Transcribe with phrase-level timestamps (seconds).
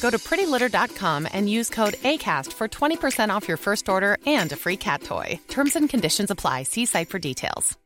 [0.00, 4.56] Go to prettylitter.com and use code ACAST for 20% off your first order and a
[4.56, 5.40] free cat toy.
[5.48, 6.64] Terms and conditions apply.
[6.64, 7.76] See site for details.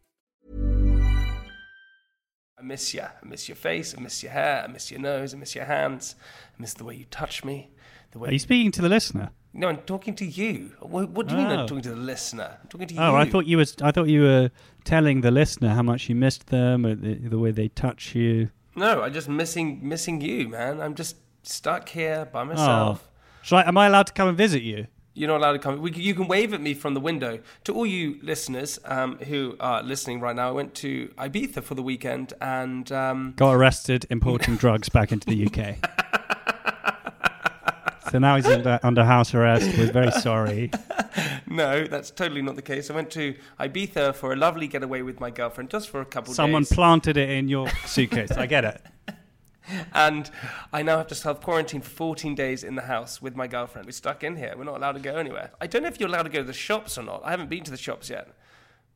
[2.58, 3.02] I miss you.
[3.02, 3.94] I miss your face.
[3.96, 4.64] I miss your hair.
[4.64, 5.32] I miss your nose.
[5.32, 6.16] I miss your hands.
[6.58, 7.70] I miss the way you touch me.
[8.10, 9.30] The way Are you speaking to the listener?
[9.52, 10.72] No, I'm talking to you.
[10.80, 11.60] What, what do you mean Oh.
[11.60, 12.58] I'm talking to the listener?
[12.60, 13.00] I'm talking to you.
[13.00, 13.76] Oh, I thought you was.
[13.80, 14.50] I thought you were
[14.84, 18.50] telling the listener how much you missed them, or the, the way they touch you.
[18.74, 20.80] No, I'm just missing missing you, man.
[20.80, 21.16] I'm just
[21.48, 23.08] stuck here by myself.
[23.50, 24.86] Oh, I, am I allowed to come and visit you?
[25.14, 25.80] You're not allowed to come.
[25.80, 27.40] We, you can wave at me from the window.
[27.64, 31.74] To all you listeners um, who are listening right now, I went to Ibiza for
[31.74, 35.76] the weekend, and um, Got arrested importing drugs back into the UK.
[38.12, 39.76] so now he's under, under house arrest.
[39.76, 40.70] We're very sorry.
[41.48, 42.88] no, that's totally not the case.
[42.90, 46.32] I went to Ibiza for a lovely getaway with my girlfriend, just for a couple
[46.32, 46.72] Someone days.
[46.72, 48.30] planted it in your suitcase.
[48.32, 48.80] I get it.
[49.94, 50.30] and
[50.72, 53.86] I now have to self quarantine for 14 days in the house with my girlfriend.
[53.86, 54.54] We're stuck in here.
[54.56, 55.52] We're not allowed to go anywhere.
[55.60, 57.22] I don't know if you're allowed to go to the shops or not.
[57.24, 58.28] I haven't been to the shops yet.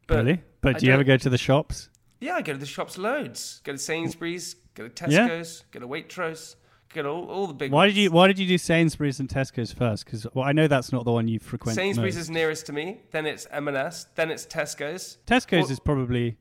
[0.06, 0.42] But really?
[0.60, 1.88] But I do you ever go to the shops?
[2.20, 3.60] Yeah, I go to the shops loads.
[3.64, 5.28] Go to Sainsbury's, go to Yeah?
[5.28, 6.54] Tesco's, go to Waitrose,
[6.94, 7.94] go to all, all the big Why ones.
[7.94, 10.04] did you Why did you do Sainsbury's and Tesco's first?
[10.04, 11.74] Because well, I know that's not the one you frequent.
[11.76, 12.22] Sainsbury's most.
[12.22, 15.18] is nearest to me, then it's M&S, then it's Tesco's.
[15.26, 16.36] Tesco's Well- is probably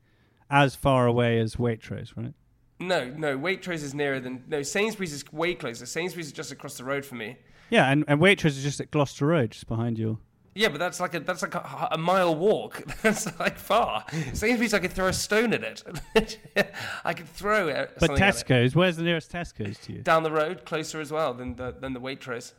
[0.49, 2.33] as far away as Waitrose, right?
[2.81, 4.43] No, no, Waitrose is nearer than...
[4.47, 5.85] No, Sainsbury's is way closer.
[5.85, 7.37] Sainsbury's is just across the road from me.
[7.69, 10.19] Yeah, and, and Waitrose is just at Gloucester Road, just behind you.
[10.53, 12.83] Yeah, but that's like a that's like a, a mile walk.
[13.01, 14.03] That's like far.
[14.33, 16.39] Sainsbury's, I could throw a stone at it.
[17.05, 17.91] I could throw it.
[17.97, 18.45] But something at it.
[18.45, 20.01] Tesco's, where's the nearest Tesco's to you?
[20.01, 22.51] down the road, closer as well than the than the Waitrose.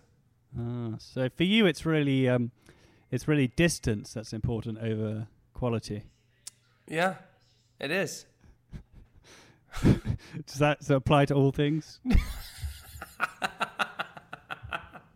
[0.59, 2.51] Ah, so for you, it's really um,
[3.11, 6.05] it's really distance that's important over quality.
[6.89, 7.17] Yeah,
[7.79, 8.25] it is.
[10.47, 12.01] Does that, apply to all things?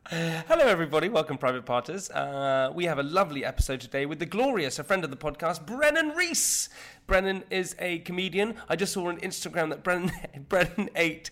[0.08, 1.08] Hello, everybody.
[1.08, 2.10] Welcome, Private Parters.
[2.10, 5.66] Uh, we have a lovely episode today with the glorious, a friend of the podcast,
[5.66, 6.68] Brennan Reece.
[7.06, 8.54] Brennan is a comedian.
[8.68, 10.12] I just saw on Instagram that Brennan,
[10.48, 11.30] Brennan ate.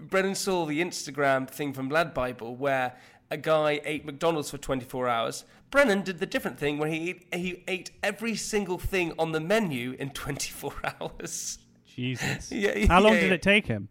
[0.00, 2.96] Brennan saw the Instagram thing from Lad Bible where
[3.30, 5.44] a guy ate McDonald's for 24 hours.
[5.70, 9.96] Brennan did the different thing where he he ate every single thing on the menu
[9.98, 11.58] in 24 hours.
[11.94, 12.50] Jesus.
[12.52, 13.88] Yeah, How long yeah, did it take him?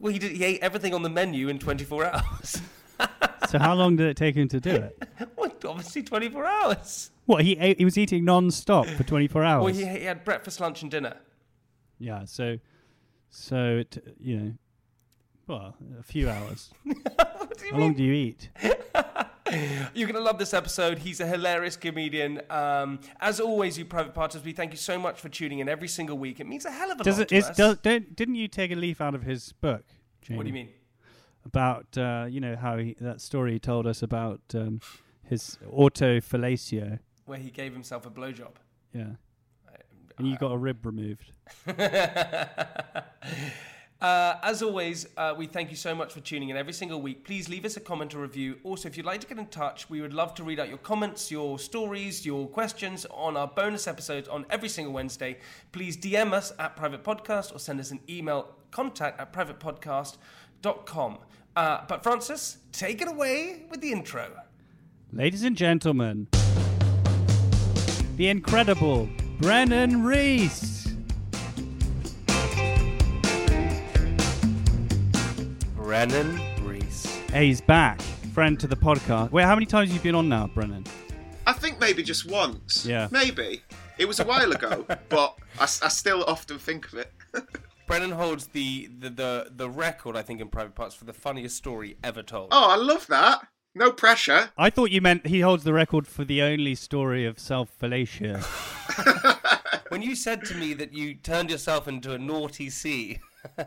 [0.00, 2.60] Well, he, did, he ate everything on the menu in 24 hours.
[3.48, 5.02] So how long did it take him to do it?
[5.36, 7.10] well, obviously 24 hours.
[7.26, 7.78] What he ate?
[7.78, 9.64] He was eating non-stop for 24 hours.
[9.64, 11.16] Well, he, he had breakfast, lunch, and dinner.
[11.98, 12.24] Yeah.
[12.24, 12.58] So,
[13.30, 14.52] so it, you know,
[15.46, 16.70] well, a few hours.
[16.84, 18.48] What do you How long do you eat?
[19.94, 20.98] You're going to love this episode.
[20.98, 22.40] He's a hilarious comedian.
[22.50, 25.88] Um, as always, you private partners, we thank you so much for tuning in every
[25.88, 26.40] single week.
[26.40, 27.28] It means a hell of a Does lot it?
[27.28, 27.56] to Is, us.
[27.56, 27.76] does,
[28.14, 29.84] didn't you take a leaf out of his book?
[30.22, 30.68] Jamie, what do you mean?
[31.44, 34.80] About uh, you know how he, that story he told us about um,
[35.24, 37.00] his autofellatio.
[37.26, 38.52] Where he gave himself a blowjob.
[38.94, 39.06] Yeah.
[40.18, 41.32] And you got a rib removed.
[44.02, 47.24] Uh, as always, uh, we thank you so much for tuning in every single week.
[47.24, 48.58] Please leave us a comment or review.
[48.64, 50.78] Also, if you'd like to get in touch, we would love to read out your
[50.78, 55.38] comments, your stories, your questions on our bonus episodes on every single Wednesday.
[55.70, 61.18] Please DM us at Private Podcast or send us an email contact at privatepodcast.com.
[61.54, 64.32] Uh, but, Francis, take it away with the intro.
[65.12, 66.26] Ladies and gentlemen,
[68.16, 69.08] the incredible
[69.38, 70.81] Brennan Reece.
[75.92, 77.04] Brennan Reece.
[77.30, 78.00] Hey, he's back.
[78.32, 79.30] Friend to the podcast.
[79.30, 80.86] Wait, how many times have you been on now, Brennan?
[81.46, 82.86] I think maybe just once.
[82.86, 83.08] Yeah.
[83.10, 83.60] Maybe.
[83.98, 87.12] It was a while ago, but I, I still often think of it.
[87.86, 91.58] Brennan holds the, the, the, the record, I think, in private parts for the funniest
[91.58, 92.48] story ever told.
[92.52, 93.46] oh, I love that.
[93.74, 94.48] No pressure.
[94.56, 98.38] I thought you meant he holds the record for the only story of self fellatio.
[99.92, 103.18] When you said to me that you turned yourself into a naughty C,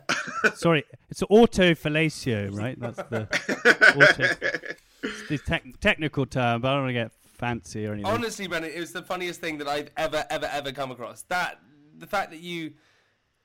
[0.55, 2.79] Sorry, it's auto fellatio, right?
[2.79, 3.27] That's the
[3.95, 4.73] auto.
[5.03, 8.11] It's the tec- technical term, but I don't want to get fancy or anything.
[8.11, 11.21] honestly, Brennan, it was the funniest thing that I've ever, ever, ever come across.
[11.29, 11.59] That
[11.95, 12.73] the fact that you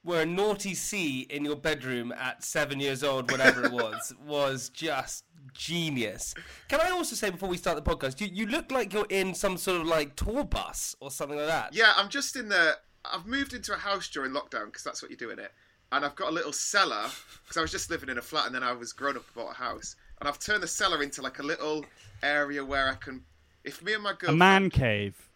[0.05, 4.69] were a naughty C in your bedroom at seven years old, whatever it was, was
[4.71, 6.35] just genius.
[6.69, 9.35] Can I also say before we start the podcast, you, you look like you're in
[9.35, 11.75] some sort of like tour bus or something like that.
[11.75, 12.77] Yeah, I'm just in the.
[13.05, 15.53] I've moved into a house during lockdown because that's what you do in it.
[15.93, 17.07] And I've got a little cellar
[17.43, 19.35] because I was just living in a flat and then I was grown up and
[19.35, 19.97] bought a house.
[20.21, 21.85] And I've turned the cellar into like a little
[22.23, 23.25] area where I can.
[23.65, 24.31] If me and my girl.
[24.31, 25.29] a man cave.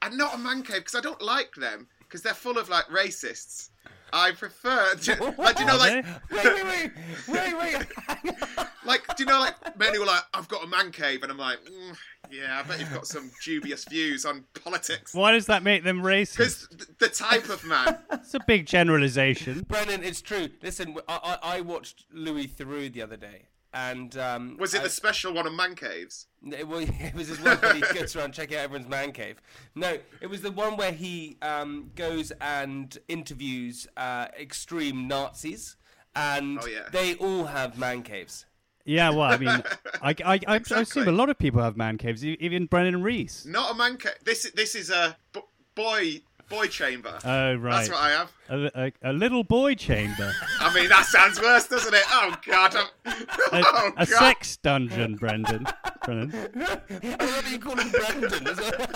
[0.00, 2.84] And not a man cave because I don't like them because they're full of like
[2.88, 3.70] racists.
[4.12, 4.94] I prefer.
[5.38, 6.04] like, do you know, like.
[6.30, 6.92] Wait, wait,
[7.26, 7.86] wait, wait,
[8.24, 8.34] wait.
[8.84, 11.30] Like, do you know, like, many who are like, I've got a man cave, and
[11.30, 11.96] I'm like, mm,
[12.32, 15.14] yeah, I bet you've got some dubious views on politics.
[15.14, 16.68] Why does that make them racist?
[16.68, 17.96] Because the type of man.
[18.10, 19.64] It's a big generalization.
[19.68, 20.48] Brennan, it's true.
[20.64, 24.84] Listen, I, I, I watched Louis Theroux the other day, and um, Was it I-
[24.84, 26.26] the special one of man caves?
[26.46, 29.40] It, well, it was his one where he goes around checking out everyone's man cave.
[29.74, 35.76] No, it was the one where he um, goes and interviews uh, extreme Nazis,
[36.16, 36.88] and Oh, yeah.
[36.92, 38.44] they all have man caves.
[38.84, 39.62] Yeah, well, I mean, I,
[40.02, 43.46] I, I, I assume a lot of people have man caves, e- even Brennan Reece.
[43.46, 44.14] Not a man cave.
[44.24, 45.40] This, this is a b-
[45.76, 46.20] boy
[46.52, 47.18] boy chamber.
[47.24, 47.86] Oh, right.
[47.86, 48.32] That's what I have.
[48.48, 50.32] A, a, a little boy chamber.
[50.60, 52.02] I mean, that sounds worse, doesn't it?
[52.08, 52.76] Oh, God.
[52.76, 52.86] I'm...
[53.06, 53.14] A,
[53.52, 54.08] oh, a God.
[54.08, 55.66] sex dungeon, Brendan.
[56.04, 56.32] Brennan.
[56.56, 58.46] I love you call him Brendan.
[58.46, 58.86] as well.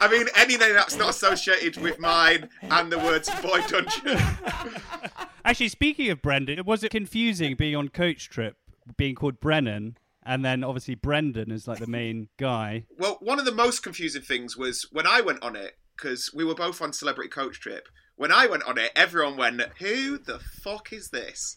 [0.00, 4.18] I mean, any name that's not associated with mine and the words boy dungeon.
[5.44, 8.56] Actually, speaking of Brendan, was it confusing being on coach trip,
[8.96, 12.86] being called Brennan, and then obviously Brendan is like the main guy?
[12.98, 16.44] Well, one of the most confusing things was when I went on it, because we
[16.44, 17.88] were both on Celebrity Coach Trip.
[18.16, 21.56] When I went on it, everyone went, Who the fuck is this?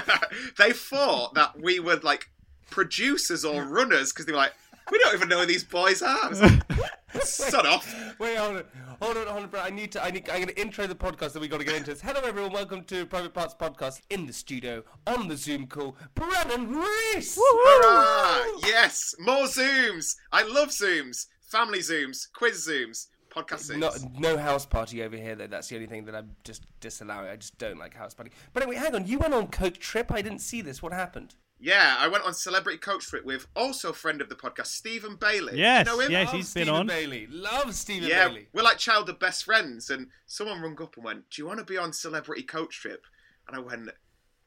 [0.58, 2.28] they thought that we were like
[2.70, 4.54] producers or runners because they were like,
[4.90, 6.16] We don't even know who these boys are.
[6.16, 8.18] Shut was like, Sod off.
[8.18, 8.64] Wait, hold on,
[9.00, 9.60] hold on, hold on, bro.
[9.60, 10.02] I need to.
[10.04, 10.28] I need.
[10.30, 11.90] I'm going to intro the podcast that we got to get into.
[11.90, 12.00] This.
[12.00, 12.52] Hello, everyone.
[12.52, 15.96] Welcome to Private Parts Podcast in the studio on the Zoom call.
[16.14, 17.36] Brennan and Reece.
[17.36, 18.60] Hurrah!
[18.64, 20.16] Yes, more Zooms.
[20.32, 21.26] I love Zooms.
[21.42, 24.04] Family Zooms, quiz Zooms, podcast Zooms.
[24.18, 25.34] No, no house party over here.
[25.34, 27.28] Though that's the only thing that I'm just disallowing.
[27.28, 28.32] I just don't like house party.
[28.52, 29.06] But anyway, hang on.
[29.06, 30.12] You went on Coke trip.
[30.12, 30.82] I didn't see this.
[30.82, 31.34] What happened?
[31.60, 35.16] Yeah, I went on Celebrity Coach Trip with also a friend of the podcast, Stephen
[35.16, 35.58] Bailey.
[35.58, 36.10] Yes, you know him?
[36.12, 36.86] yes, Love he's been Stephen on.
[36.86, 37.26] Bailey.
[37.30, 38.48] Love Stephen Yeah, Bailey.
[38.52, 39.90] we're like childhood best friends.
[39.90, 43.04] And someone rung up and went, Do you want to be on Celebrity Coach Trip?
[43.48, 43.88] And I went,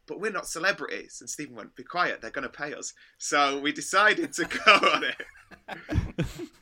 [0.06, 1.18] But we're not celebrities.
[1.20, 2.94] And Stephen went, Be quiet, they're going to pay us.
[3.18, 5.16] So we decided to go on it.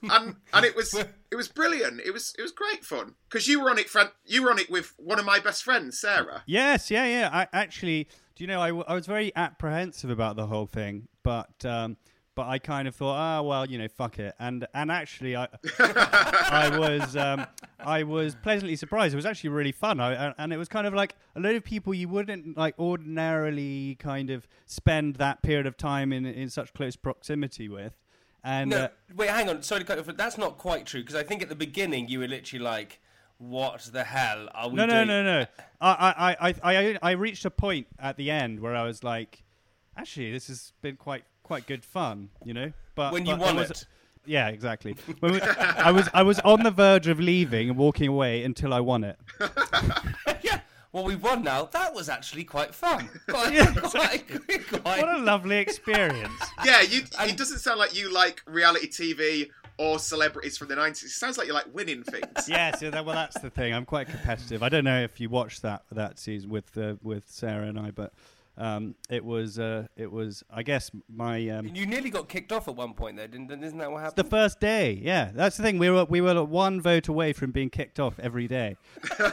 [0.01, 2.01] and and it was it was brilliant.
[2.03, 3.87] It was it was great fun because you were on it.
[3.89, 6.43] Friend, you were on it with one of my best friends, Sarah.
[6.47, 7.29] Yes, yeah, yeah.
[7.31, 8.07] I actually,
[8.39, 11.97] do you know, I, w- I was very apprehensive about the whole thing, but um,
[12.35, 15.49] but I kind of thought, ah, well, you know, fuck it, and and actually, I
[15.79, 17.45] I was um,
[17.81, 19.13] I was pleasantly surprised.
[19.13, 21.65] It was actually really fun, I, and it was kind of like a lot of
[21.65, 26.73] people you wouldn't like ordinarily kind of spend that period of time in in such
[26.73, 27.99] close proximity with,
[28.41, 28.69] and.
[28.69, 29.63] No, uh, wait, hang on.
[29.63, 30.15] Sorry to cut you off.
[30.15, 33.01] That's not quite true because I think at the beginning you were literally like,
[33.39, 35.45] "What the hell are we no, no, doing?" no, no.
[35.81, 39.43] I, I, I, I, I reached a point at the end where I was like,
[39.97, 42.71] actually, this has been quite, quite good fun, you know.
[42.95, 43.85] But When you but there won was- it.
[44.25, 44.95] yeah, exactly.
[45.21, 48.73] When we, I was, I was on the verge of leaving and walking away until
[48.73, 49.17] I won it.
[50.43, 50.59] yeah.
[50.91, 51.65] Well, we've won now.
[51.65, 53.09] That was actually quite fun.
[53.29, 55.01] Quite, Yeah, quite, quite.
[55.01, 56.33] What a lovely experience.
[56.65, 57.03] Yeah, you.
[57.19, 59.49] it doesn't sound like you like reality TV
[59.79, 61.05] or celebrities from the nineties.
[61.05, 62.27] It sounds like you're like winning things.
[62.47, 63.73] yes, yeah, that, well, that's the thing.
[63.73, 64.61] I'm quite competitive.
[64.61, 67.91] I don't know if you watched that that season with uh, with Sarah and I,
[67.91, 68.11] but
[68.57, 70.43] um, it was, uh, it was.
[70.51, 73.49] I guess my um, You nearly got kicked off at one point, though, didn't?
[73.63, 74.17] Isn't that what happened?
[74.17, 74.99] the first day.
[75.01, 75.79] Yeah, that's the thing.
[75.79, 78.75] We were we were one vote away from being kicked off every day.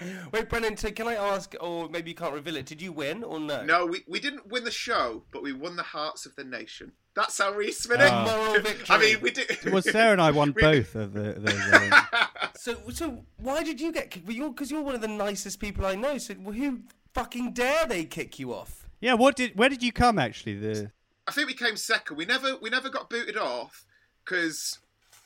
[0.32, 0.76] Wait, Brennan.
[0.76, 2.66] So can I ask, or maybe you can't reveal it?
[2.66, 3.64] Did you win or no?
[3.64, 6.92] No, we, we didn't win the show, but we won the hearts of the nation.
[7.14, 8.10] That's our we spin it.
[8.10, 8.24] Ah.
[8.24, 8.86] Moral victory.
[8.88, 9.58] I mean, we did.
[9.72, 12.60] Well, Sarah and I won both of the, those.
[12.60, 14.26] So, so why did you get kicked?
[14.26, 16.18] Well, you're because you're one of the nicest people I know.
[16.18, 16.80] So who
[17.14, 18.86] fucking dare they kick you off?
[19.00, 19.56] yeah, what did?
[19.56, 20.58] Where did you come actually?
[20.58, 20.90] The
[21.26, 22.16] I think we came second.
[22.16, 23.84] We never we never got booted off
[24.24, 24.78] because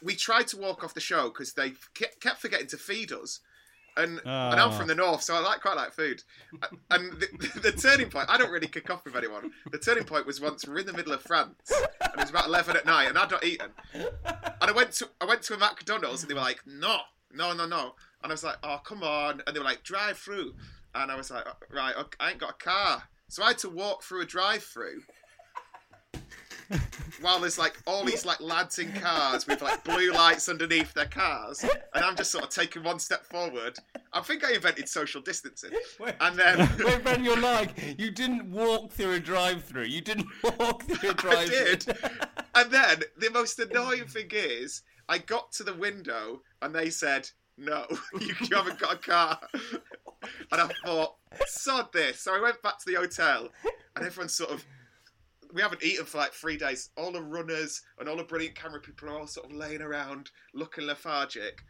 [0.02, 1.74] we tried to walk off the show because they
[2.20, 3.40] kept forgetting to feed us.
[3.96, 4.78] And, and I'm ah.
[4.78, 6.22] from the north, so I like quite like food.
[6.90, 9.50] And the, the turning point, I don't really kick off with anyone.
[9.70, 12.30] The turning point was once we we're in the middle of France, and it was
[12.30, 13.70] about eleven at night, and I'd not eaten.
[13.94, 14.10] And
[14.60, 16.98] I went to I went to a McDonald's, and they were like, "No,
[17.32, 20.18] no, no, no," and I was like, "Oh, come on!" And they were like, "Drive
[20.18, 20.54] through,"
[20.94, 24.02] and I was like, "Right, I ain't got a car," so I had to walk
[24.02, 25.02] through a drive-through
[27.20, 31.06] while there's like all these like lads in cars with like blue lights underneath their
[31.06, 33.78] cars, and I'm just sort of taking one step forward.
[34.12, 35.72] I think I invented social distancing,
[36.20, 39.84] and then Wait, Brennan, you're like you didn't walk through a drive-through.
[39.84, 40.26] You didn't
[40.58, 41.58] walk through a drive-through.
[41.58, 41.86] I did.
[42.54, 47.28] And then the most annoying thing is, I got to the window and they said,
[47.58, 47.86] "No,
[48.20, 49.38] you, you haven't got a car."
[50.52, 53.48] And I thought, "Sod this!" So I went back to the hotel,
[53.96, 54.64] and everyone's sort of.
[55.54, 56.90] We haven't eaten for like three days.
[56.96, 60.30] All the runners and all the brilliant camera people are all sort of laying around,
[60.54, 61.62] looking lethargic.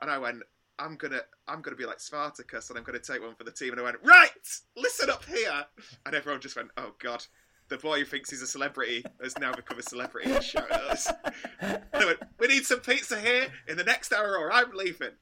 [0.00, 0.42] And I went,
[0.78, 3.70] "I'm gonna, I'm gonna be like Spartacus, and I'm gonna take one for the team."
[3.70, 4.30] And I went, "Right,
[4.76, 5.66] listen up here."
[6.04, 7.24] And everyone just went, "Oh God."
[7.68, 11.10] the boy who thinks he's a celebrity has now become a celebrity and shout us.
[11.60, 15.12] And I went, we need some pizza here in the next hour or I'm leaving.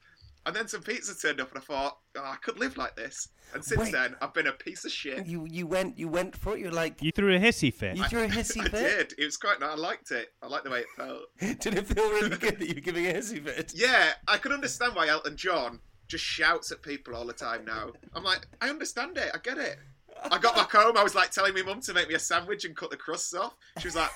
[0.47, 3.28] And then some pizza turned up and I thought, oh, I could live like this.
[3.52, 3.92] And since Wait.
[3.92, 5.26] then, I've been a piece of shit.
[5.26, 6.61] You you went you went for it.
[6.61, 7.97] You're like you threw a hissy fit.
[7.97, 8.73] you threw a hissy I fit.
[8.73, 9.14] did.
[9.18, 9.70] It was quite nice.
[9.70, 10.28] I liked it.
[10.42, 11.23] I liked the way it felt.
[11.61, 13.73] Did it feel really good that you were giving a hissy fit?
[13.75, 17.90] Yeah, I can understand why Elton John just shouts at people all the time now.
[18.14, 19.30] I'm like, I understand it.
[19.35, 19.78] I get it.
[20.30, 20.97] I got back home.
[20.97, 23.35] I was like telling my mum to make me a sandwich and cut the crusts
[23.35, 23.54] off.
[23.80, 24.11] She was like,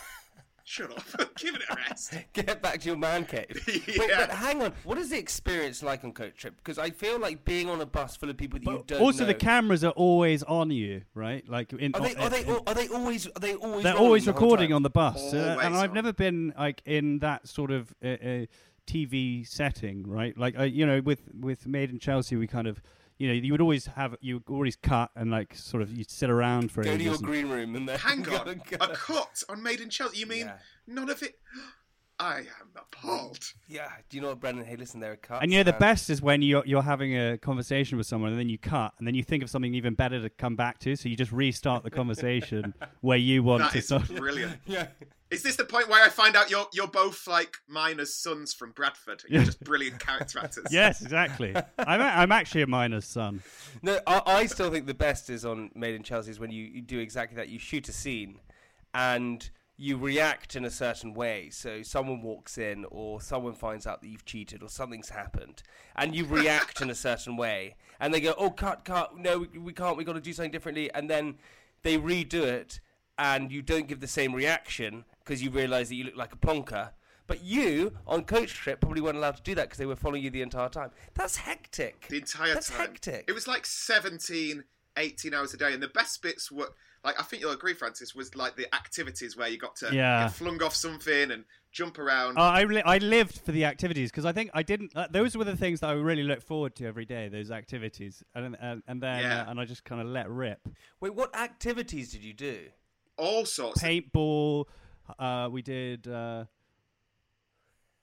[0.65, 1.35] shut up.
[1.37, 2.15] Give it a rest.
[2.33, 3.63] Get back to your man cave.
[3.69, 4.73] Wait, but hang on.
[4.85, 6.57] What is the experience like on coach trip?
[6.57, 9.21] Because I feel like being on a bus full of people that you don't also,
[9.21, 9.27] know.
[9.27, 11.47] the cameras are always on you, right?
[11.49, 12.15] Like in, Are they?
[12.17, 12.43] Are they?
[12.43, 13.27] in- al- Are they always?
[13.29, 13.83] Are they always?
[13.85, 14.77] they're always the recording time?
[14.77, 15.95] on the bus, uh, and Always I've on.
[15.95, 18.47] never been like in that sort of uh, uh,
[18.87, 20.37] TV setting, right?
[20.37, 22.81] Like uh, you know, with with Made in Chelsea, we kind of,
[23.19, 26.11] you know, you would always have you would always cut and like sort of you'd
[26.11, 28.49] sit around for Go to your and- green room and then Hang go on.
[28.49, 28.61] and.
[28.81, 30.19] A cut on Made in Chelsea?
[30.19, 30.59] You mean Yeah.
[30.87, 31.37] none of it?
[32.21, 33.41] I am appalled.
[33.69, 33.89] Yeah.
[34.09, 34.65] Do you know what, Brendan?
[34.65, 35.43] Hey, listen, there are cuts.
[35.43, 38.31] And you know, the and- best is when you're you're having a conversation with someone,
[38.31, 40.79] and then you cut, and then you think of something even better to come back
[40.81, 43.79] to, so you just restart the conversation where you want That to.
[43.79, 44.61] is Sort brilliant.
[44.65, 44.87] Yeah.
[45.35, 48.71] Is this the point where I find out you're you're both like miners' sons from
[48.71, 49.23] Bradford?
[49.29, 50.67] You're just brilliant character actors.
[50.71, 51.55] Yes, exactly.
[51.79, 53.43] I'm a, I'm actually a miner's son.
[53.83, 56.65] No, I, I still think the best is on Made in Chelsea is when you,
[56.65, 57.49] you do exactly that.
[57.49, 58.39] You shoot a scene,
[58.95, 61.51] and you react in a certain way.
[61.51, 65.65] So someone walks in, or someone finds out that you've cheated, or something's happened,
[65.97, 67.75] and you react in a certain way.
[67.99, 69.19] And they go, "Oh, cut, cut!
[69.19, 69.97] No, we, we can't.
[69.97, 71.39] We got to do something differently." And then
[71.83, 72.79] they redo it,
[73.19, 76.37] and you don't give the same reaction because you realise that you look like a
[76.37, 76.91] plonker.
[77.27, 80.23] But you, on coach trip, probably weren't allowed to do that because they were following
[80.23, 80.91] you the entire time.
[81.15, 82.07] That's hectic.
[82.09, 82.89] The entire That's time.
[82.89, 83.25] hectic.
[83.27, 84.63] It was like 17,
[84.99, 85.73] 18 hours a day.
[85.73, 86.69] And the best bits were,
[87.03, 90.25] like, I think you'll agree, Francis, was like the activities where you got to Yeah.
[90.25, 92.37] get flung off something and jump around.
[92.37, 94.93] Oh, I li- I lived for the activities because I think I didn't.
[94.95, 97.29] Uh, those were the things that I really looked forward to every day.
[97.29, 99.43] Those activities, and and, and then Yeah.
[99.45, 100.69] uh, and I just kind of let rip.
[101.01, 102.67] Wait, what activities did you do?
[103.17, 103.81] all sorts.
[103.83, 104.67] of- Paintball.
[105.19, 106.07] Uh, we did.
[106.09, 106.45] Uh,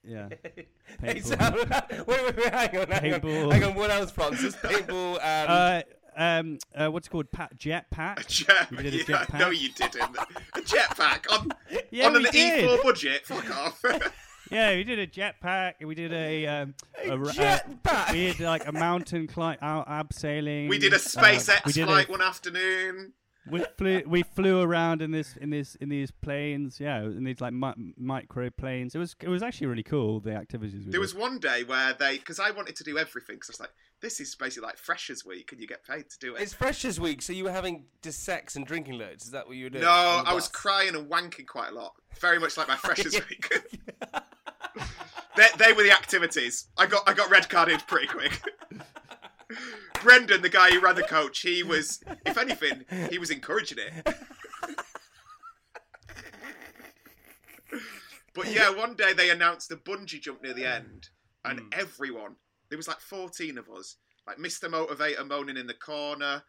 [0.04, 0.28] yeah.
[1.00, 2.06] Hey, Paintball.
[2.06, 3.74] Wait, wait, wait, hang on, hang on, hang on.
[3.74, 4.54] What else, Francis?
[4.56, 5.82] Paintball and Uh,
[6.16, 7.30] um, uh, what's it called?
[7.32, 8.26] Pat jet A pack.
[8.28, 9.38] jet, did a yeah, jetpack.
[9.38, 10.02] No, you didn't.
[10.02, 11.48] A jetpack on,
[11.90, 12.64] Yeah, on an did.
[12.68, 13.24] E4 budget.
[13.26, 13.82] Fuck off.
[14.50, 15.74] Yeah, we did a jetpack.
[15.82, 18.12] We did a um, a, ra- uh, jetpack?
[18.12, 20.68] we did like a mountain climb, abseiling.
[20.68, 23.14] we did a uh, SpaceX we did a- flight one afternoon.
[23.50, 24.02] We flew.
[24.06, 26.78] We flew around in this in this in these planes.
[26.78, 28.94] Yeah, in these like mi- micro planes.
[28.94, 30.20] It was it was actually really cool.
[30.20, 30.74] The activities.
[30.74, 30.98] We There did.
[31.00, 33.72] was one day where they, because I wanted to do everything, because I was like,
[34.00, 36.42] this is basically like Freshers Week, and you get paid to do it.
[36.42, 39.24] it's Freshers Week, so you were having just sex and drinking loads.
[39.24, 39.82] Is that what you were doing?
[39.84, 41.94] No, on the I was crying and wanking quite a lot.
[42.20, 43.52] Very much like my freshers week.
[45.36, 46.66] they, they were the activities.
[46.78, 48.40] I got I got red carded pretty quick.
[50.02, 54.16] Brendan, the guy who ran the coach, he was, if anything, he was encouraging it.
[58.34, 61.08] But yeah, one day they announced a bungee jump near the end,
[61.44, 61.66] and hmm.
[61.72, 62.36] everyone,
[62.70, 64.70] there was like 14 of us, like Mr.
[64.70, 66.42] Motivator moaning in the corner.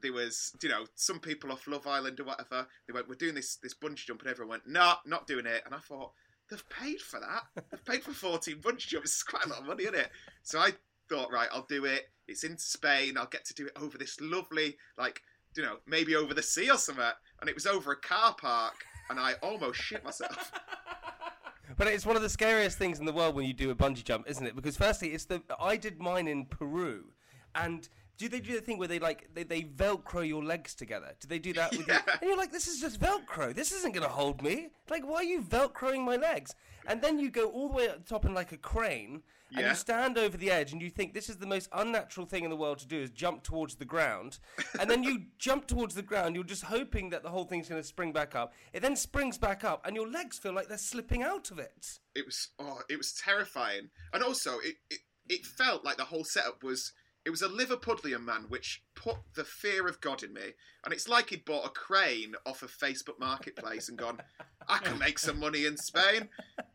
[0.00, 2.66] There was, you know, some people off Love Island or whatever.
[2.86, 5.62] They went, "We're doing this this bungee jump," and everyone went, "No, not doing it."
[5.64, 6.12] And I thought,
[6.48, 7.64] they've paid for that.
[7.70, 9.10] They've paid for 14 bungee jumps.
[9.10, 10.10] It's quite a lot of money, isn't it?
[10.42, 10.72] So I
[11.08, 12.04] thought, right, I'll do it.
[12.26, 13.16] It's in Spain.
[13.16, 15.22] I'll get to do it over this lovely, like,
[15.56, 17.04] you know, maybe over the sea or something.
[17.40, 18.74] And it was over a car park,
[19.10, 20.52] and I almost shit myself.
[21.76, 24.02] But it's one of the scariest things in the world when you do a bungee
[24.02, 24.56] jump, isn't it?
[24.56, 27.12] Because firstly, it's the I did mine in Peru,
[27.54, 27.88] and
[28.18, 31.12] do they do the thing where they like they, they velcro your legs together?
[31.20, 32.00] Do they do that with Yeah.
[32.06, 32.12] you?
[32.20, 33.54] And you're like, this is just velcro.
[33.54, 34.68] This isn't going to hold me.
[34.90, 36.54] Like, why are you velcroing my legs?
[36.86, 39.60] And then you go all the way up the top in like a crane, and
[39.60, 39.68] Yeah.
[39.70, 42.50] you stand over the edge, and you think this is the most unnatural thing in
[42.50, 44.38] the world to do is jump towards the ground,
[44.80, 46.34] and then you jump towards the ground.
[46.34, 48.52] You're just hoping that the whole thing's going to spring back up.
[48.72, 52.00] It then springs back up, and your legs feel like they're slipping out of it.
[52.14, 56.24] it was oh, it was terrifying, and also it, it it felt like the whole
[56.24, 56.92] setup was
[57.28, 61.10] it was a Liverpudlian man which put the fear of God in me, and it's
[61.10, 64.22] like he'd bought a crane off of Facebook Marketplace and gone,
[64.66, 66.30] I can make some money in Spain,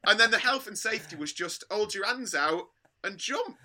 [0.05, 2.67] and then the health and safety was just hold your hands out
[3.03, 3.57] and jump.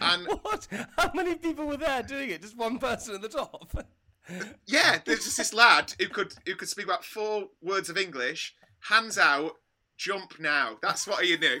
[0.00, 0.66] And What?
[0.96, 2.42] How many people were there doing it?
[2.42, 3.86] Just one person at the top.
[4.66, 8.56] yeah, there's just this lad who could who could speak about four words of English,
[8.80, 9.52] hands out,
[9.96, 10.78] jump now.
[10.82, 11.60] That's what he knew.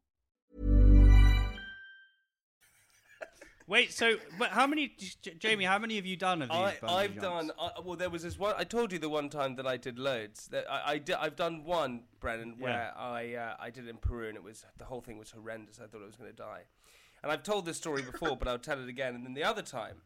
[3.71, 4.89] Wait, so but how many,
[5.21, 5.63] J- Jamie?
[5.63, 6.57] How many have you done of these?
[6.57, 7.21] I, bungee I've jumps?
[7.21, 7.51] done.
[7.57, 8.53] I, well, there was this one.
[8.57, 10.47] I told you the one time that I did loads.
[10.47, 11.15] That I, I did.
[11.15, 12.63] I've done one, Brennan, Yeah.
[12.65, 15.31] where I uh, I did it in Peru, and it was the whole thing was
[15.31, 15.79] horrendous.
[15.81, 16.63] I thought I was going to die.
[17.23, 19.15] And I've told this story before, but I'll tell it again.
[19.15, 20.01] And then the other time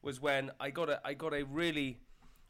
[0.00, 2.00] was when I got a I got a really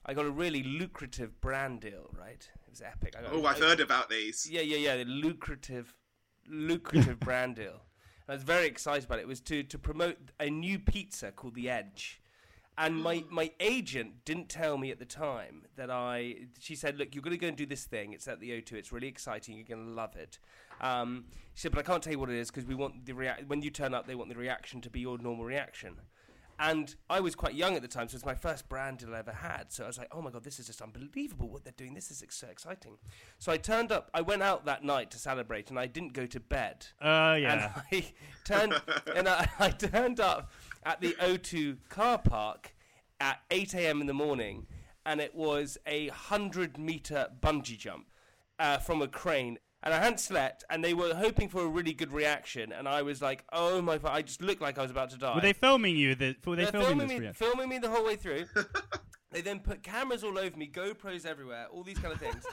[0.07, 2.11] I got a really lucrative brand deal.
[2.17, 3.17] Right, it was epic.
[3.19, 4.49] I got, Oh, I've I- heard about these.
[4.49, 4.97] yeah, yeah, yeah.
[4.99, 5.95] The lucrative,
[6.49, 7.83] lucrative brand deal.
[8.31, 9.23] I was very excited about it.
[9.23, 12.21] It was to, to promote a new pizza called The Edge.
[12.79, 16.37] And my, my agent didn't tell me at the time that I.
[16.61, 18.13] She said, Look, you're going to go and do this thing.
[18.13, 18.75] It's at the O2.
[18.75, 19.57] It's really exciting.
[19.57, 20.39] You're going to love it.
[20.81, 23.15] Um, she said, But I can't tell you what it is because we want the
[23.15, 25.97] rea- when you turn up, they want the reaction to be your normal reaction.
[26.63, 29.21] And I was quite young at the time, so it's my first brand deal I
[29.21, 29.73] ever had.
[29.73, 31.95] So I was like, oh my God, this is just unbelievable what they're doing.
[31.95, 32.99] This is ex- so exciting.
[33.39, 36.27] So I turned up, I went out that night to celebrate, and I didn't go
[36.27, 36.87] to bed.
[37.01, 37.53] Uh, yeah.
[37.53, 38.13] And I
[38.45, 38.75] turned,
[39.17, 40.53] and I, I turned up
[40.85, 42.75] at the O2 car park
[43.21, 44.03] at 8 a.m.
[44.03, 44.67] in the morning,
[45.07, 48.11] and it was a 100 meter bungee jump
[48.59, 49.59] uh, from a crane.
[49.83, 52.71] And I hadn't slept, and they were hoping for a really good reaction.
[52.71, 55.17] And I was like, "Oh my!" God, I just looked like I was about to
[55.17, 55.35] die.
[55.35, 56.15] Were they filming you?
[56.15, 58.45] The, were they They're filming, filming this me, for filming me the whole way through.
[59.31, 62.45] they then put cameras all over me, GoPros everywhere, all these kind of things.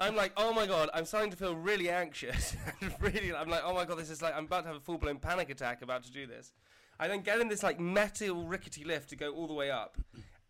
[0.00, 2.56] I'm like, oh my god, I'm starting to feel really anxious.
[3.00, 4.98] really, I'm like, oh my god, this is like, I'm about to have a full
[4.98, 6.52] blown panic attack about to do this.
[6.98, 9.98] I then get in this like metal rickety lift to go all the way up,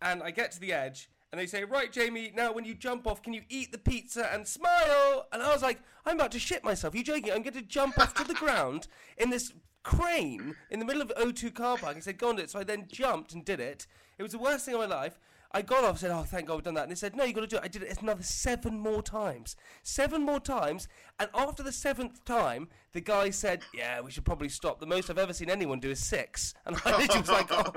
[0.01, 3.07] and I get to the edge, and they say, right, Jamie, now when you jump
[3.07, 5.27] off, can you eat the pizza and smile?
[5.33, 6.95] And I was like, I'm about to shit myself.
[6.95, 7.33] you joking?
[7.33, 11.09] I'm going to jump off to the ground in this crane in the middle of
[11.19, 11.95] O2 car park.
[11.95, 13.87] He said, "Go on, do it." So I then jumped and did it.
[14.19, 15.19] It was the worst thing of my life.
[15.55, 17.35] I got off, said, "Oh, thank God we've done that." And they said, "No, you've
[17.35, 20.89] got to do it." I did it another seven more times, seven more times.
[21.19, 25.11] And after the seventh time, the guy said, "Yeah, we should probably stop." The most
[25.11, 26.55] I've ever seen anyone do is six.
[26.67, 27.73] And I was like, oh.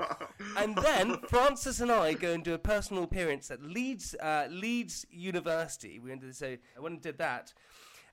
[0.56, 5.04] And then Francis and I go and do a personal appearance at Leeds, uh, Leeds
[5.10, 5.98] University.
[5.98, 7.52] We to so I went and did that.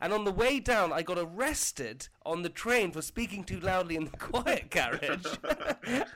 [0.01, 3.95] And on the way down, I got arrested on the train for speaking too loudly
[3.95, 5.25] in the quiet carriage.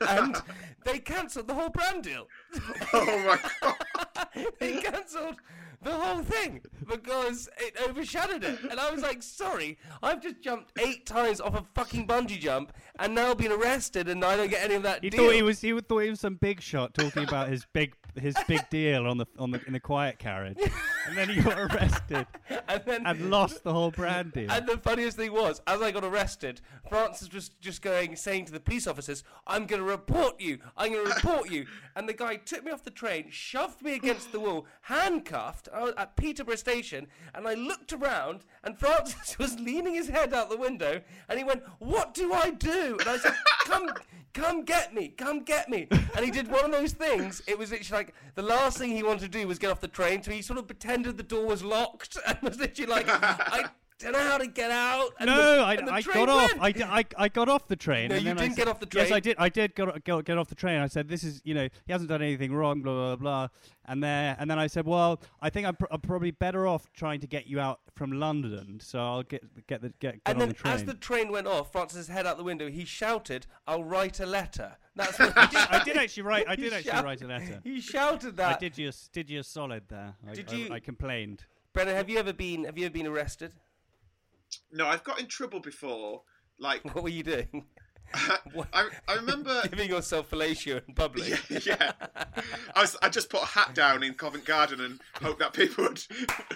[0.00, 0.36] and
[0.84, 2.26] they cancelled the whole brand deal.
[2.92, 4.46] Oh my god!
[4.58, 5.36] they cancelled
[5.80, 8.58] the whole thing because it overshadowed it.
[8.68, 12.72] And I was like, sorry, I've just jumped eight times off a fucking bungee jump
[12.98, 15.24] and now been arrested and I don't get any of that He deal.
[15.24, 15.60] thought he was.
[15.60, 19.18] He thought he was some big shot talking about his big his big deal on
[19.18, 20.58] the on the in the quiet carriage,
[21.08, 22.26] and then he got arrested
[22.68, 24.50] and then and lost the whole brand deal.
[24.50, 28.52] And the funniest thing was, as I got arrested, Francis was just going, saying to
[28.52, 30.58] the police officers, I'm going to report you.
[30.76, 31.66] I'm going to report you.
[31.96, 35.90] And the guy took me off the train, shoved me against the wall, handcuffed uh,
[35.96, 37.08] at Peterborough Station.
[37.34, 41.00] And I looked around, and Francis was leaning his head out the window.
[41.28, 42.98] And he went, What do I do?
[43.00, 43.90] And I said, Come.
[44.34, 45.88] Come get me, come get me.
[45.90, 47.42] And he did one of those things.
[47.48, 49.88] It was literally like the last thing he wanted to do was get off the
[49.88, 50.22] train.
[50.22, 54.12] So he sort of pretended the door was locked and was literally like, I don't
[54.12, 55.10] know how to get out.
[55.18, 56.52] And no, the, I, I got off.
[56.60, 58.10] I, I, I got off the train.
[58.10, 59.04] No, and you then I didn't get off the train.
[59.06, 59.36] Yes, I did.
[59.38, 60.80] I did get, get, get off the train.
[60.80, 63.48] I said, "This is, you know, he hasn't done anything wrong." Blah blah blah.
[63.86, 66.92] And there, and then I said, "Well, I think I'm, pr- I'm probably better off
[66.92, 68.78] trying to get you out from London.
[68.80, 71.32] So I'll get get the get, get And on then, the train." as the train
[71.32, 75.34] went off, Francis' head out the window, he shouted, "I'll write a letter." That's what
[75.34, 75.58] did.
[75.58, 76.48] I did actually write.
[76.48, 77.60] I did actually shout- write a letter.
[77.64, 78.56] He shouted that.
[78.56, 80.14] I did you did you solid there.
[80.28, 81.46] I, Did I- you- I, complained.
[81.72, 82.64] Brennan, have you ever been?
[82.64, 83.54] Have you ever been arrested?
[84.72, 86.22] No, I've got in trouble before.
[86.58, 87.66] Like, What were you doing?
[88.14, 89.62] I, I remember.
[89.70, 91.28] Giving yourself fellatio in public.
[91.50, 91.92] Yeah, yeah.
[92.74, 92.96] I was.
[93.02, 96.02] I just put a hat down in Covent Garden and hoped that people would,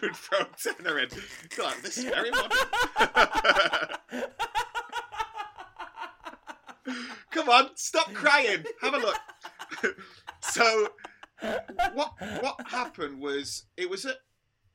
[0.01, 1.09] would throw a tenner in.
[1.55, 2.51] God, this is very modern.
[7.31, 8.65] Come on, stop crying.
[8.81, 9.21] Have a look.
[10.41, 10.89] so,
[11.93, 14.17] what what happened was it was at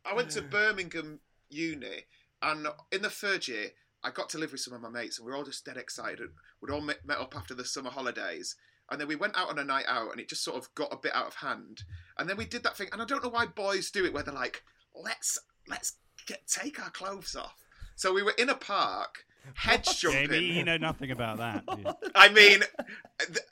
[0.06, 2.06] I went to Birmingham Uni,
[2.42, 3.72] and in the third year,
[4.04, 5.78] I got to live with some of my mates, and we were all just dead
[5.78, 6.30] excited.
[6.62, 8.56] We'd all met, met up after the summer holidays,
[8.90, 10.94] and then we went out on a night out, and it just sort of got
[10.94, 11.84] a bit out of hand.
[12.18, 14.24] And then we did that thing, and I don't know why boys do it, where
[14.24, 14.64] they're like,
[14.96, 17.64] "Let's let's get take our clothes off."
[17.96, 20.30] So we were in a park, hedge jumping.
[20.30, 21.64] Jamie, you know nothing about that.
[22.16, 22.62] I mean,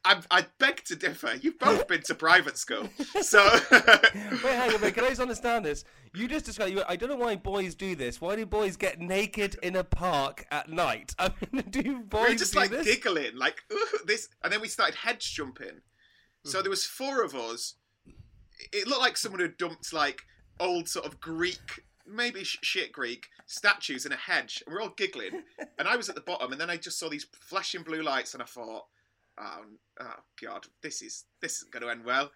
[0.04, 1.36] I, I beg to differ.
[1.42, 2.90] You've both been to private school,
[3.22, 4.94] so Wait, hang on, wait.
[4.94, 5.84] Can I just understand this?
[6.14, 6.72] You just described.
[6.72, 8.22] You, I don't know why boys do this.
[8.22, 11.14] Why do boys get naked in a park at night?
[11.20, 12.86] I mean, do boys we were just do like this?
[12.86, 15.82] giggling, like "Ooh, this, and then we started hedge jumping.
[16.44, 17.76] So there was four of us.
[18.72, 20.22] It looked like someone had dumped like
[20.60, 24.94] old sort of Greek, maybe sh- shit Greek statues in a hedge, and we're all
[24.96, 25.44] giggling.
[25.80, 28.34] and I was at the bottom, and then I just saw these flashing blue lights,
[28.34, 28.84] and I thought,
[29.40, 29.62] oh,
[30.02, 32.32] oh god, this is this isn't going to end well.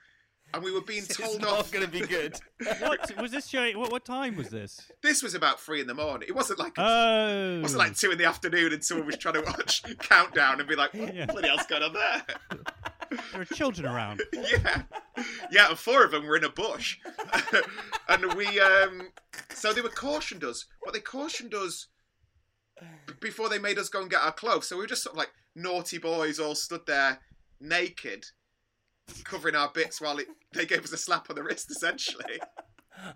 [0.51, 1.71] And we were being It's told not off.
[1.71, 2.36] going to be good.
[2.79, 3.69] what was this show?
[3.73, 4.89] What, what time was this?
[5.03, 6.27] This was about three in the morning.
[6.27, 9.36] It wasn't like Oh, it wasn't like two in the afternoon, and someone was trying
[9.36, 11.27] to watch Countdown and be like, what Yeah.
[11.27, 12.23] bloody hell's going on there?
[13.32, 14.22] there are children around.
[14.34, 14.84] yeah,
[15.52, 16.98] yeah, and four of them were in a bush,
[18.10, 18.60] and we.
[18.60, 19.10] um
[19.50, 21.88] So they were cautioned us, but they cautioned us
[23.08, 24.67] b- before they made us go and get our clothes.
[24.67, 27.19] So we were just sort of like naughty boys, all stood there
[27.60, 28.26] naked,
[29.24, 32.39] covering our bits while it, they gave us a slap on the wrist, essentially.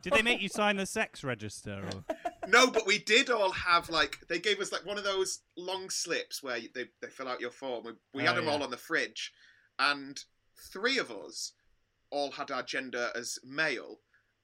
[0.01, 1.83] Did they make you sign the sex register?
[1.93, 2.15] Or?
[2.47, 5.89] No, but we did all have like they gave us like one of those long
[5.89, 7.83] slips where you- they they fill out your form.
[7.85, 9.31] We, we had Oh, them all on the fridge,
[9.79, 10.19] and
[10.71, 11.53] three of us
[12.09, 13.99] all had our gender as male,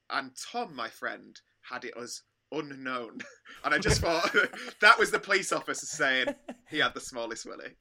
[0.08, 1.40] and Tom, my friend,
[1.70, 3.20] had it as unknown.
[3.62, 4.34] And I just thought
[4.80, 6.34] that was the police officer saying
[6.70, 7.74] he had the smallest willy.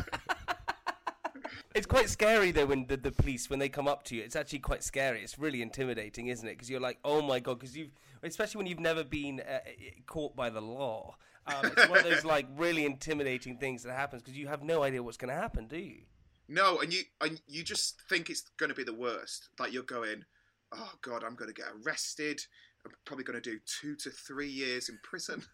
[1.74, 4.22] It's quite scary though when the, the police when they come up to you.
[4.22, 5.22] It's actually quite scary.
[5.22, 6.52] It's really intimidating, isn't it?
[6.52, 7.90] Because you're like, oh my god, because you've
[8.22, 9.58] especially when you've never been uh,
[10.06, 11.16] caught by the law.
[11.46, 14.82] Um, it's one of those like really intimidating things that happens because you have no
[14.82, 16.00] idea what's going to happen, do you?
[16.48, 19.48] No, and you and you just think it's going to be the worst.
[19.58, 20.24] Like you're going,
[20.72, 22.40] oh god, I'm going to get arrested.
[22.84, 25.42] I'm probably going to do two to three years in prison.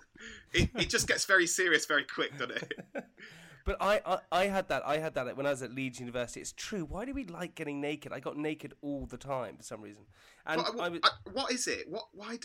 [0.54, 2.74] It, it just gets very serious very quick, doesn't it?
[3.64, 4.82] But I, I, I had that.
[4.84, 6.40] I had that when I was at Leeds University.
[6.40, 6.84] It's true.
[6.84, 8.12] Why do we like getting naked?
[8.12, 10.02] I got naked all the time for some reason.
[10.44, 11.88] And But, uh, I was, I- what is it?
[11.88, 12.06] What?
[12.12, 12.38] Why?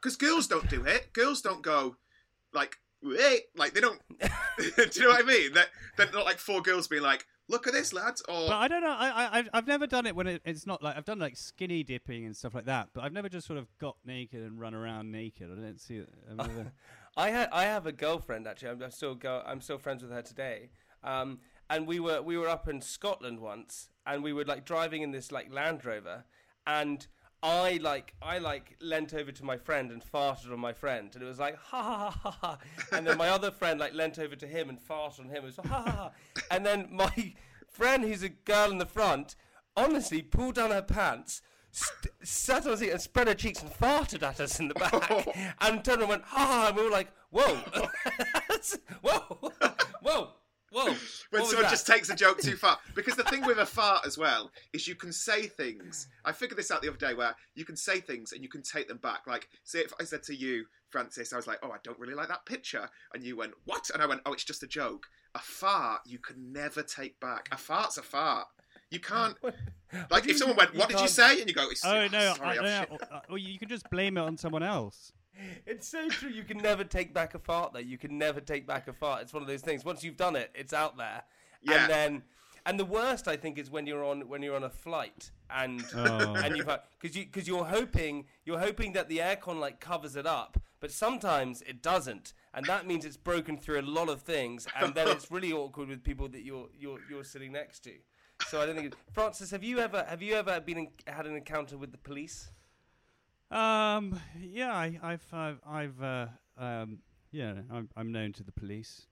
[0.00, 1.12] Because girls don't do it.
[1.12, 1.96] Girls don't go
[2.54, 2.76] like
[3.54, 4.00] like they don't.
[4.18, 4.24] do
[4.94, 5.52] you know what I mean?
[5.52, 8.22] They're, they're not like four girls being like, look at this, lads.
[8.28, 8.90] Or But I don't know.
[8.98, 11.36] I, I I've- I've never done it when it, it's not like I've done like
[11.36, 12.88] skinny dipping and stuff like that.
[12.92, 15.50] But I've never just sort of got naked and run around naked.
[15.50, 16.08] I don't see it.
[16.30, 16.72] I've never-
[17.16, 18.70] I had I have a girlfriend actually.
[18.70, 20.70] I'm, I'm still go I'm still friends with her today.
[21.04, 21.38] Um,
[21.70, 25.10] and we were we were up in Scotland once, and we were like driving in
[25.12, 26.24] this like Land Rover,
[26.66, 27.06] and
[27.42, 31.22] I like I like leant over to my friend and farted on my friend, and
[31.22, 32.58] it was like ha ha ha ha, ha.
[32.96, 35.36] and then my other friend like leant over to him and farted on him.
[35.36, 36.10] It was ha ha ha,
[36.50, 37.34] and then my
[37.70, 39.36] friend who's a girl in the front,
[39.76, 41.42] honestly pulled down her pants.
[41.70, 44.74] St- sat on the seat and spread her cheeks and farted at us in the
[44.74, 45.28] back
[45.60, 47.54] and turned and went ha and we were like whoa
[49.02, 49.52] whoa
[50.02, 50.28] whoa
[50.72, 51.70] whoa when What was someone that?
[51.70, 52.78] just takes a joke too far.
[52.94, 56.08] Because the thing with a fart as well is you can say things.
[56.24, 58.62] I figured this out the other day where you can say things and you can
[58.62, 59.26] take them back.
[59.26, 62.14] Like, say if I said to you, Francis, I was like, oh, I don't really
[62.14, 62.88] like that picture.
[63.14, 63.90] And you went, what?
[63.92, 65.06] And I went, oh, it's just a joke.
[65.34, 67.48] A fart you can never take back.
[67.52, 68.46] A fart's a fart.
[68.90, 69.36] You can't.
[70.10, 71.40] Like, do if you- someone went, you what did you can't- say?
[71.40, 72.34] And you go, oh no!
[72.34, 72.88] sorry, I, I'm no, shit.
[72.90, 75.12] or, uh, or you can just blame it on someone else.
[75.66, 76.30] It's so true.
[76.30, 77.78] You can never take back a fart, though.
[77.80, 79.22] You can never take back a fart.
[79.22, 79.84] It's one of those things.
[79.84, 81.22] Once you've done it, it's out there.
[81.62, 81.82] Yeah.
[81.82, 82.22] And then,
[82.64, 85.84] and the worst, I think, is when you're on when you're on a flight and
[85.94, 86.34] Oh.
[86.34, 86.66] and you've
[87.00, 90.90] because you because you're hoping you're hoping that the aircon like covers it up, but
[90.90, 95.08] sometimes it doesn't, and that means it's broken through a lot of things, and then
[95.08, 97.92] it's really awkward with people that you're you're you're sitting next to.
[98.48, 98.88] So I don't think.
[98.88, 101.98] It, Francis, have you ever have you ever been in, had an encounter with the
[101.98, 102.50] police?
[103.50, 106.26] Um, yeah, I, I've, I've, I've, uh,
[106.58, 106.98] um,
[107.30, 109.06] yeah, I'm, I'm known to the police.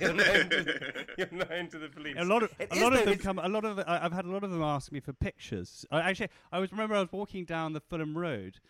[0.00, 2.14] You're known to, you're known to the police.
[2.18, 3.38] A lot of It a lot of them it's- come.
[3.40, 5.84] A lot of I've had a lot of them ask me for pictures.
[5.90, 8.60] I, actually, I was remember I was walking down the Fulham Road,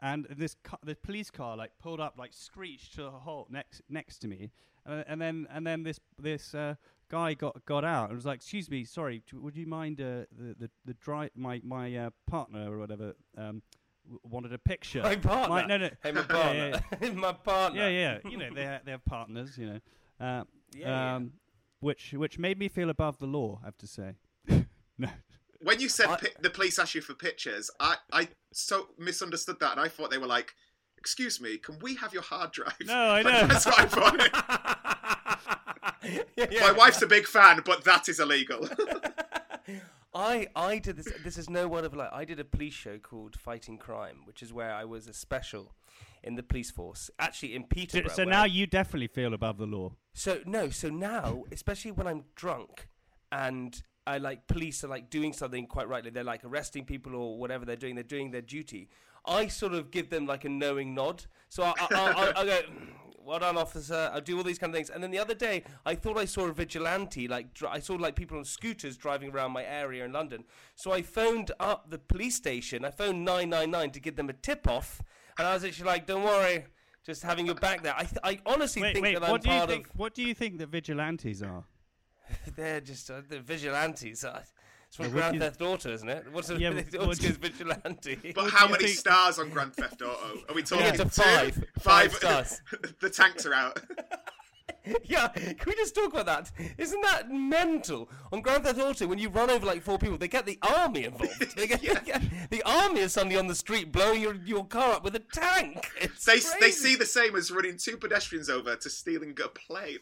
[0.00, 3.82] and this car, the police car like pulled up, like screeched to a halt next
[3.90, 4.50] next to me,
[4.86, 6.76] uh, and then and then this this uh,
[7.10, 10.54] guy got got out and was like, "Excuse me, sorry, would you mind uh, the
[10.58, 13.60] the the dri- my my uh, partner or whatever um,
[14.22, 15.48] wanted a picture." My partner.
[15.54, 16.82] My, no, no, Hey, my Yeah, partner.
[17.00, 17.80] yeah, my partner.
[17.80, 17.88] yeah,
[18.22, 18.30] yeah.
[18.30, 19.56] You know, they ha- they have partners.
[19.58, 19.80] You know,
[20.20, 21.16] uh, Yeah, yeah.
[21.16, 21.32] um,
[21.80, 23.58] which which made me feel above the law.
[23.62, 24.14] I have to say.
[24.98, 25.08] no.
[25.60, 29.60] When you said I- pi- the police asked you for pictures, I, I so misunderstood
[29.60, 30.54] that, and I thought they were like,
[30.98, 33.46] "Excuse me, can we have your hard drive?" No, I Like, know.
[33.46, 34.18] That's what I thought.
[36.36, 36.60] Yeah, yeah.
[36.66, 38.68] My wife's a big fan, but that is illegal.
[40.14, 41.08] I I did this.
[41.24, 42.08] This is no word of a lie.
[42.12, 45.72] I did a police show called Fighting Crime, which is where I was a special
[46.22, 48.12] in the police force, actually in So, Peterborough.
[48.14, 49.92] so where- now you definitely feel above the law.
[50.12, 52.88] So no, so now, especially when I'm drunk
[53.30, 57.38] and I like police are like doing something quite rightly, they're like arresting people or
[57.38, 58.88] whatever they're doing, they're doing their duty.
[59.24, 61.24] I sort of give them like a knowing nod.
[61.48, 62.60] So I, I, I, I go,
[63.24, 65.64] "Well done, officer." I do all these kind of things, and then the other day
[65.86, 67.28] I thought I saw a vigilante.
[67.28, 70.44] Like I saw like people on scooters driving around my area in London.
[70.74, 72.84] So I phoned up the police station.
[72.84, 75.00] I phoned nine nine nine to give them a tip off,
[75.38, 76.66] and I was actually like, "Don't worry."
[77.04, 77.94] Just having your back there.
[77.96, 79.14] I, th- I honestly Wait, think wait.
[79.14, 79.88] that I'm What do you part think?
[79.88, 79.96] of.
[79.98, 81.64] What do you think the vigilantes are?
[82.56, 84.22] They're just uh, the vigilantes.
[84.24, 84.42] Uh,
[84.92, 86.26] it's from Yeah, Grand do Theft Auto, isn't it?
[86.32, 88.32] What's a, Yeah, yeah, but what do you- vigilante?
[88.34, 90.40] But how many think- stars on Grand Theft Auto?
[90.48, 91.08] Are we talking get to two?
[91.08, 91.54] five.
[91.78, 92.60] Five Five stars.
[93.00, 93.80] the tanks are out.
[95.04, 96.50] yeah, can we just talk about that?
[96.76, 98.10] Isn't that mental?
[98.32, 101.04] On Grand Theft Auto, when you run over like four people, they get the army
[101.04, 101.56] involved.
[101.56, 104.94] They get, they get- the army is suddenly on the street blowing your, your car
[104.94, 105.88] up with a tank.
[106.00, 109.98] It's They they see the same as running two pedestrians over to stealing a plane.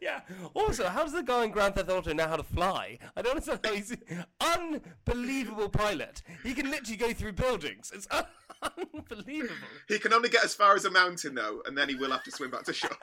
[0.00, 0.20] Yeah.
[0.54, 2.98] Also, how does the guy in Grand Theft Auto know how to fly?
[3.16, 3.96] I don't understand how he's
[4.40, 6.22] unbelievable pilot.
[6.42, 7.92] He can literally go through buildings.
[7.94, 8.08] It's
[8.62, 9.54] unbelievable.
[9.88, 12.24] He can only get as far as a mountain though, and then he will have
[12.24, 12.90] to swim back to shore.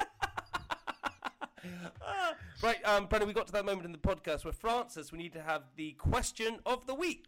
[2.06, 2.36] Ah.
[2.62, 5.32] Right, um, Brennan, we got to that moment in the podcast where Francis, we need
[5.32, 7.28] to have the question of the week.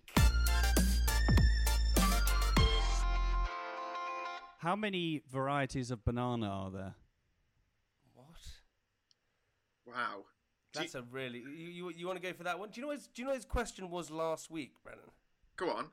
[4.59, 6.95] How many varieties of banana are there?
[9.85, 9.95] What?
[9.95, 10.25] Wow.
[10.73, 12.69] That's you- a really you, you, you want to go for that one?
[12.69, 15.11] Do you know his, do you know his question was last week, Brennan?
[15.55, 15.87] Go on.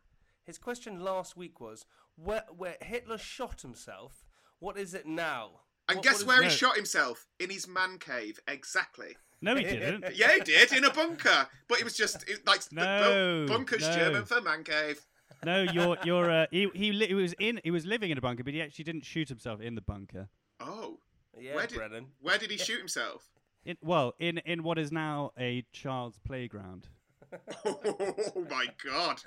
[0.45, 1.85] His question last week was
[2.17, 4.25] where where Hitler shot himself.
[4.59, 5.61] What is it now?
[5.89, 6.51] And What- guess what is- where he no.
[6.51, 7.27] shot himself?
[7.39, 8.41] In his man cave.
[8.49, 9.17] Exactly.
[9.41, 10.05] No, he didn't.
[10.17, 13.53] Yeah, he did in a bunker, but it was just it, like the No, bu-
[13.53, 13.95] bunker's no.
[13.95, 15.01] German for man cave.
[15.45, 16.31] No, you're you're.
[16.31, 17.61] Uh, he he, li- he was in.
[17.65, 20.29] He was living in a bunker, but he actually didn't shoot himself in the bunker.
[20.61, 20.99] Oh,
[21.37, 22.07] Yeah, where did Brennan.
[22.21, 23.32] where did he shoot himself?
[23.65, 26.89] In, well, in in what is now a child's playground.
[27.65, 29.23] Oh my god!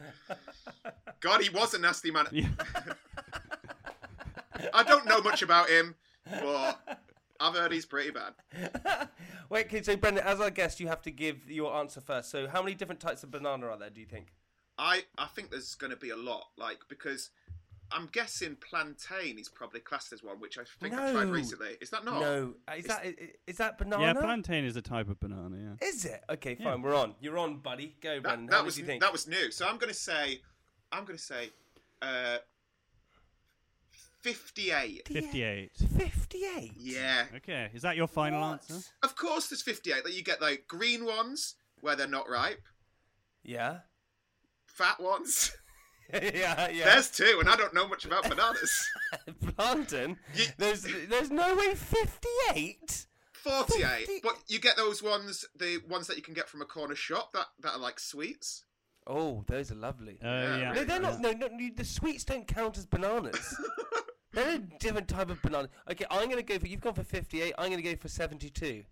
[1.22, 2.28] God, he was a nasty man.
[2.32, 2.50] Yeah.
[4.74, 5.96] I don't know much about him,
[6.30, 7.00] but
[7.40, 8.34] I've heard he's pretty bad.
[9.50, 12.30] Wait, okay, so Brendan, as our guest, you have to give your answer first.
[12.30, 13.90] So, how many different types of banana are there?
[13.90, 14.34] Do you think?
[14.78, 17.32] I I think there's going to be a lot, like because
[17.92, 21.78] I'm guessing plantain is probably classed as one, which I think I tried recently.
[21.82, 22.20] Is that not?
[22.20, 23.14] No, Uh, is that is,
[23.48, 24.02] is that banana?
[24.04, 25.56] Yeah, plantain is a type of banana.
[25.80, 25.88] Yeah.
[25.88, 26.24] Is it?
[26.30, 26.66] Okay, fine.
[26.66, 26.76] Yeah.
[26.84, 27.16] We're on.
[27.22, 27.96] You're on, buddy.
[28.02, 28.46] Go, That, Brendan.
[28.48, 29.02] that How was you think?
[29.02, 29.52] that was new.
[29.52, 30.42] So I'm going to say,
[30.92, 31.52] I'm going to say,
[32.02, 32.38] uh,
[34.22, 35.08] fifty-eight.
[35.08, 35.72] Fifty-eight.
[35.98, 36.74] Fifty-eight.
[36.78, 38.52] Yeah, Okay, is that your final What?
[38.70, 38.90] answer?
[39.04, 40.04] of course there's fifty-eight.
[40.04, 42.64] That you get like green ones where they're not ripe,
[43.44, 43.80] Yeah.
[44.66, 45.52] fat ones.
[46.14, 46.86] yeah, yeah.
[46.86, 48.74] There's two, and I don't know much about bananas.
[49.56, 50.18] Plantain.
[50.36, 53.08] Ye- There's there's no way fifty-eight.
[53.34, 53.86] 48.
[54.08, 56.96] Fifty- But you get those ones, the ones that you can get from a corner
[56.96, 58.64] shop that, that are like sweets.
[59.08, 60.18] Oh, those are lovely.
[60.24, 60.72] Uh, Yeah, yeah.
[60.74, 61.20] no, they're not.
[61.20, 63.56] No, no, no, the sweets don't count as bananas.
[64.34, 65.70] they're a different type of banana.
[65.92, 66.68] Okay, I'm gonna go for.
[66.68, 67.54] You've gone for fifty-eight.
[67.58, 68.84] I'm gonna go for seventy-two.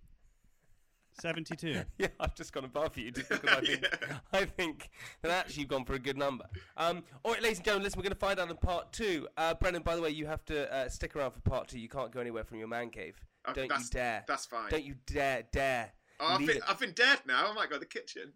[1.20, 1.82] Seventy-two.
[1.98, 3.88] Yeah, I've just gone above you just because I think
[4.34, 4.90] I think
[5.22, 6.46] that actually you've gone for a good number.
[6.78, 9.28] Um, all right, ladies and gentlemen, listen, we're going to find out in part two.
[9.38, 11.80] Uh, Brennan, by the way, you have to uh, stick around for part two.
[11.80, 13.20] You can't go anywhere from your man cave.
[13.46, 14.24] Uh, Don't you dare.
[14.28, 14.70] that's fine.
[14.70, 15.92] Don't you dare dare.
[16.20, 16.62] Oh, I've, leave been.
[16.68, 17.50] I've been dead now.
[17.50, 18.34] I might go to the kitchen.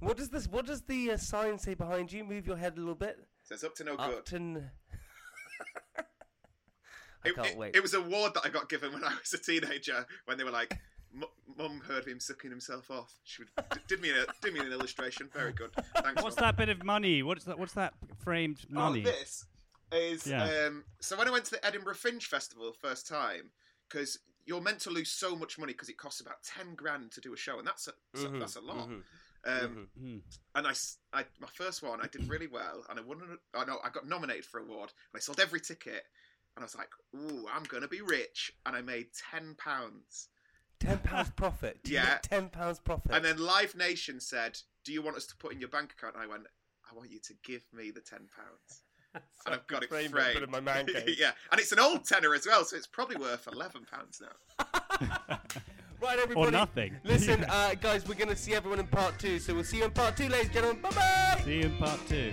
[0.00, 0.46] What does this?
[0.48, 2.24] What does the uh, sign say behind you?
[2.24, 3.18] Move your head a little bit.
[3.42, 4.18] Says up to no good.
[4.18, 4.70] Upton.
[7.24, 7.74] I It, can't it- wait.
[7.76, 10.44] it was a award that I got given when I was a teenager when they
[10.44, 10.78] were like, "M-
[11.56, 13.12] Mum heard him sucking himself off.
[13.24, 13.50] She would,
[13.88, 15.28] did me a, did me an illustration.
[15.32, 15.70] Very good.
[16.02, 16.22] Thanks.
[16.22, 16.44] What's Mum.
[16.44, 17.22] that bit of money?
[17.22, 17.58] What's that?
[17.58, 19.02] What's that framed money?
[19.06, 19.44] Oh, this
[19.90, 20.44] is Yeah.
[20.66, 23.50] um, so when I went to the Edinburgh Fringe Festival the first time,
[23.88, 27.20] because you're meant to lose so much money because it costs about ten grand to
[27.20, 28.88] do a show, and that's a so- Mhm, that's a lot.
[28.88, 29.02] mhm,
[29.44, 30.00] Um, mhm.
[30.00, 30.18] Hmm.
[30.54, 33.20] And I, my first one, I did really well, and I won.
[33.22, 36.04] an- Oh no, I got nominated for an award, and I sold every ticket,
[36.54, 40.28] and I was like, "Ooh, I'm gonna be rich," and I made ten pounds.
[40.80, 41.80] Ten pounds profit.
[41.84, 42.18] Do you Yeah.
[42.22, 43.12] ten pounds profit.
[43.12, 46.14] And then Live Nation said, "Do you want us to put in your bank account?"
[46.14, 46.44] And I went,
[46.90, 48.82] "I want you to give me the ten pounds."
[49.46, 50.34] and I've got it Frame framed.
[50.34, 51.16] put in my man cave.
[51.18, 55.38] yeah, and it's an old tenner as well, so it's probably worth eleven pounds now.
[56.00, 56.52] Right, everybody.
[56.52, 56.96] nothing.
[57.02, 59.40] Listen, uh, guys, we're going to see everyone in part two.
[59.40, 60.80] So we'll see you in part two, ladies and gentlemen.
[60.82, 61.42] Bye bye.
[61.44, 62.32] See you in part two.